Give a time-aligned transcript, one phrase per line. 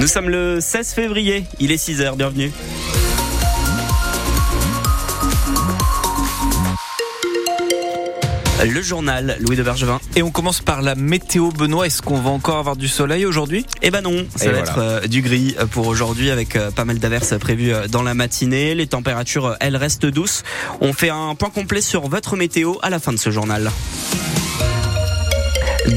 [0.00, 2.50] Nous sommes le 16 février, il est 6h, bienvenue.
[8.64, 10.00] Le journal, Louis de Bergevin.
[10.16, 11.86] Et on commence par la météo, Benoît.
[11.86, 13.66] Est-ce qu'on va encore avoir du soleil aujourd'hui?
[13.82, 14.70] Eh ben non, ça Et va voilà.
[14.70, 18.14] être euh, du gris pour aujourd'hui avec euh, pas mal d'averses prévues euh, dans la
[18.14, 18.74] matinée.
[18.74, 20.44] Les températures, euh, elles restent douces.
[20.80, 23.70] On fait un point complet sur votre météo à la fin de ce journal.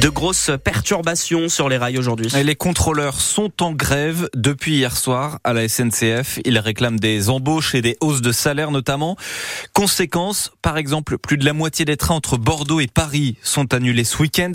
[0.02, 2.28] De grosses perturbations sur les rails aujourd'hui.
[2.44, 6.40] Les contrôleurs sont en grève depuis hier soir à la SNCF.
[6.46, 9.16] Ils réclament des embauches et des hausses de salaire notamment.
[9.74, 14.04] Conséquence, par exemple, plus de la moitié des trains entre Bordeaux et Paris sont annulés
[14.04, 14.54] ce week-end.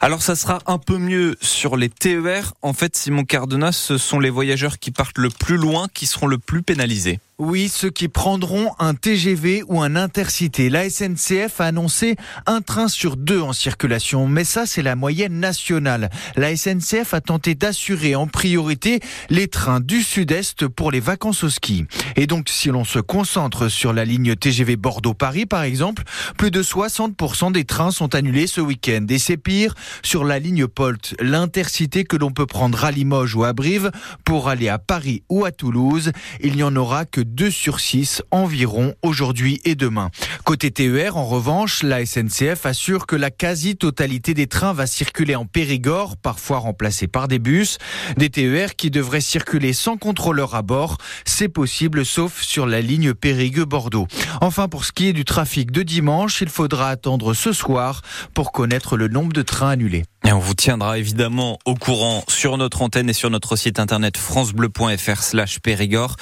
[0.00, 2.52] Alors ça sera un peu mieux sur les TER.
[2.62, 6.26] En fait, Simon Cardona, ce sont les voyageurs qui partent le plus loin qui seront
[6.26, 7.20] le plus pénalisés.
[7.38, 10.68] Oui, ceux qui prendront un TGV ou un intercité.
[10.68, 15.40] La SNCF a annoncé un train sur deux en circulation, mais ça c'est la moyenne
[15.40, 16.10] nationale.
[16.36, 19.00] La SNCF a tenté d'assurer en priorité
[19.30, 21.86] les trains du sud-est pour les vacances au ski.
[22.16, 26.02] Et donc si l'on se concentre sur la ligne TGV Bordeaux-Paris par exemple,
[26.36, 29.06] plus de 60% des trains sont annulés ce week-end.
[29.08, 33.44] Et c'est pire sur la ligne Polt, l'intercité que l'on peut prendre à Limoges ou
[33.44, 33.90] à Brive
[34.22, 36.12] pour aller à Paris ou à Toulouse.
[36.42, 40.10] Il n'y en aura que 2 sur 6 environ aujourd'hui et demain.
[40.44, 45.46] Côté TER, en revanche, la SNCF assure que la quasi-totalité des trains va circuler en
[45.46, 47.78] Périgord, parfois remplacés par des bus.
[48.16, 50.98] Des TER qui devraient circuler sans contrôleur à bord.
[51.24, 54.06] C'est possible sauf sur la ligne Périgueux-Bordeaux.
[54.40, 58.02] Enfin, pour ce qui est du trafic de dimanche, il faudra attendre ce soir
[58.34, 60.04] pour connaître le nombre de trains annulés.
[60.24, 64.16] Et on vous tiendra évidemment au courant sur notre antenne et sur notre site internet
[64.16, 66.16] francebleu.fr slash Périgord.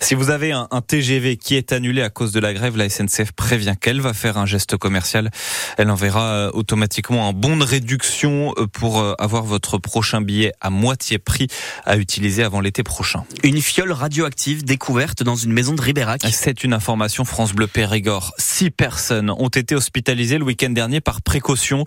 [0.00, 2.88] Si vous avez un, un TGV qui est annulé à cause de la grève, la
[2.88, 5.30] SNCF prévient qu'elle va faire un geste commercial.
[5.78, 10.52] Elle enverra euh, automatiquement un bon de réduction euh, pour euh, avoir votre prochain billet
[10.60, 11.48] à moitié prix
[11.84, 13.24] à utiliser avant l'été prochain.
[13.42, 16.22] Une fiole radioactive découverte dans une maison de Ribérac.
[16.30, 18.32] C'est une information France Bleu Périgord.
[18.38, 21.84] Six personnes ont été hospitalisées le week-end dernier par précaution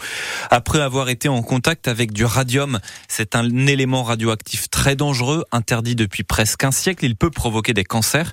[0.50, 2.80] après avoir été en contact avec du radium.
[3.08, 7.06] C'est un élément radioactif très dangereux, interdit depuis presque un siècle.
[7.06, 8.32] Il peut provoquer des cancers.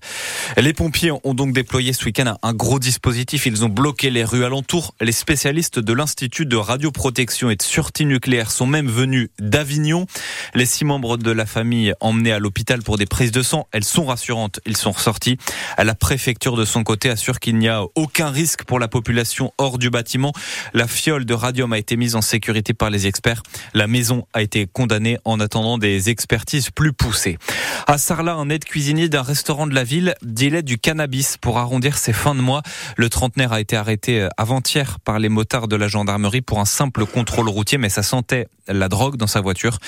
[0.56, 3.46] Les pompiers ont donc déployé ce week-end un gros dispositif.
[3.46, 4.94] Ils ont bloqué les rues alentours.
[5.00, 10.06] Les spécialistes de l'Institut de radioprotection et de sûreté nucléaire sont même venus d'Avignon.
[10.54, 13.84] Les six membres de la famille emmenés à l'hôpital pour des prises de sang, elles
[13.84, 14.60] sont rassurantes.
[14.66, 15.38] Ils sont ressortis.
[15.78, 19.78] La préfecture de son côté assure qu'il n'y a aucun risque pour la population hors
[19.78, 20.32] du bâtiment.
[20.74, 23.42] La fiole de radium a été mise en sécurité par les experts.
[23.74, 27.38] La maison a été condamnée en attendant des expertises plus poussées.
[27.86, 31.98] À Sarlat, un aide cuisinier d'un restaurant de la ville dilait du cannabis pour arrondir
[31.98, 32.62] ses fins de mois.
[32.96, 36.64] Le trentenaire a été arrêté euh, avant-hier par les motards de la gendarmerie pour un
[36.64, 39.78] simple contrôle routier, mais ça sentait la drogue dans sa voiture.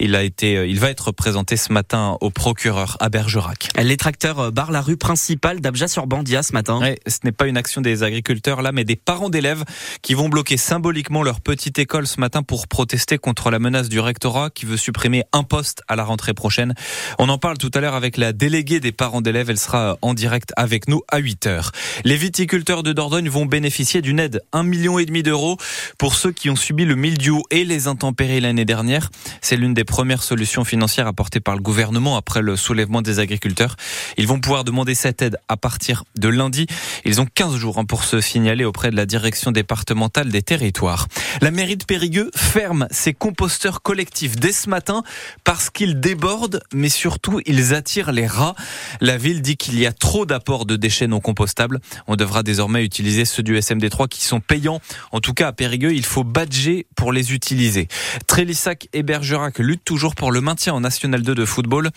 [0.00, 3.68] Il a été, euh, il va être présenté ce matin au procureur à Bergerac.
[3.80, 6.80] Les tracteurs euh, barrent la rue principale d'Abja-sur-Bandia ce matin.
[6.80, 9.64] Ouais, ce n'est pas une action des agriculteurs là, mais des parents d'élèves
[10.02, 14.00] qui vont bloquer symboliquement leur petite école ce matin pour protester contre la menace du
[14.00, 16.74] rectorat qui veut supprimer un poste à la rentrée prochaine.
[17.18, 19.50] On en parle tout à l'heure avec la déléguée des parents d'élèves.
[19.50, 21.72] Elle sera en direct avec nous à 8 heures.
[22.04, 25.56] Les viticulteurs de Dordogne vont bénéficier d'une aide, un million et demi d'euros
[25.98, 29.10] pour ceux qui ont subi le mildiou et les intempéries l'année dernière.
[29.40, 33.76] C'est l'une des premières solutions financières apportées par le gouvernement après le soulèvement des agriculteurs.
[34.16, 36.66] Ils vont pouvoir demander cette aide à partir de lundi.
[37.04, 41.06] Ils ont 15 jours hein, pour se signaler auprès de la direction départementale des territoires.
[41.40, 45.02] La mairie de Périgueux ferme ses composteurs collectifs dès ce matin
[45.44, 48.54] parce qu'ils débordent, mais surtout ils attirent les rats.
[49.00, 51.80] La ville dit qu'il y a trop d'apports de déchets non compostables.
[52.06, 54.80] On devra désormais utiliser ceux du SMD3 qui sont payants.
[55.12, 57.88] En tout cas, à Périgueux, il faut badger pour les utiliser.
[58.26, 61.90] Trélissac et Bergerac luttent toujours pour le maintien en National 2 de football.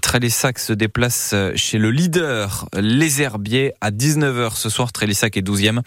[0.00, 4.92] Trélissac se déplace chez le leader, les Herbiers, à 19h ce soir.
[4.92, 5.80] Trélissac est 12e.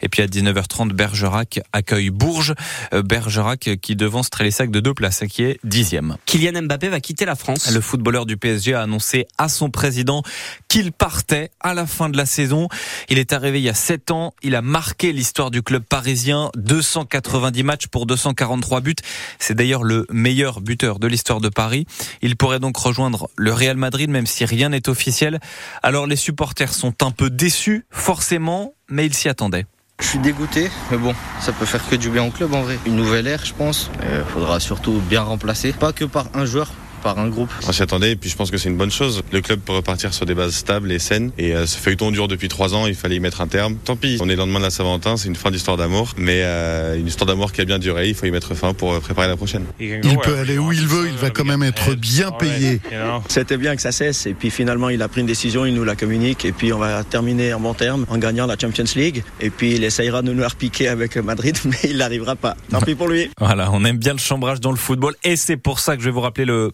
[0.00, 2.54] Et puis à 19h30, Bergerac accueille Bourges.
[2.92, 6.16] Euh, Bergerac qui devance Trélissac de deux places, qui est 10e.
[6.26, 7.70] Kylian Mbappé va quitter la France.
[7.70, 10.22] Le footballeur du PSG a annoncé à son président
[10.68, 12.68] qu'il partait à la fin de la saison.
[13.08, 14.34] Il est arrivé il y a 7 ans.
[14.42, 16.50] Il a marqué l'histoire du club parisien.
[16.56, 18.94] 290 matchs pour 243 buts.
[19.38, 21.86] C'est d'ailleurs le meilleur buteur de l'histoire de Paris.
[22.22, 25.40] Il pourrait donc rejoindre le Real Madrid, même si rien n'est officiel.
[25.82, 29.66] Alors les supporters sont un peu déçus, forcément, mais ils s'y attendaient.
[30.00, 32.78] Je suis dégoûté, mais bon, ça peut faire que du bien au club en vrai.
[32.86, 33.90] Une nouvelle ère, je pense.
[34.02, 35.72] Il faudra surtout bien remplacer.
[35.72, 37.50] Pas que par un joueur, par un groupe.
[37.66, 39.22] On s'y attendait et puis je pense que c'est une bonne chose.
[39.32, 41.32] Le club peut repartir sur des bases stables et saines.
[41.38, 43.76] Et euh, ce feuilleton dure depuis trois ans, il fallait y mettre un terme.
[43.84, 46.14] Tant pis, on est le lendemain de la Saint-Valentin, c'est une fin d'histoire d'amour.
[46.16, 48.92] Mais euh, une histoire d'amour qui a bien duré, il faut y mettre fin pour
[48.92, 49.64] euh, préparer la prochaine.
[49.80, 52.80] Il peut aller où il veut, il va quand même être bien payé.
[53.28, 55.84] C'était bien que ça cesse et puis finalement il a pris une décision, il nous
[55.84, 59.22] la communique et puis on va terminer en bon terme en gagnant la Champions League
[59.40, 62.56] et puis il essayera de nous la repiquer avec Madrid mais il n'arrivera pas.
[62.70, 63.30] Tant pis pour lui.
[63.38, 66.06] Voilà, on aime bien le chambrage dans le football et c'est pour ça que je
[66.06, 66.70] vais vous rappeler le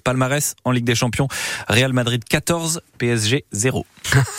[0.64, 1.28] en Ligue des Champions.
[1.68, 3.84] Real Madrid 14, PSG 0.